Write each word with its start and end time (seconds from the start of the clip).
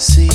see 0.00 0.29